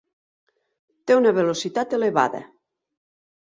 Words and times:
Té 1.09 1.17
una 1.19 1.35
velocitat 1.41 1.95
elevada. 2.01 2.43